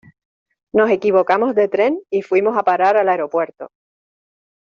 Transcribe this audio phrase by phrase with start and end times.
[0.73, 3.69] Nos equivocamos de tren y fuimos a parar al aeropuerto.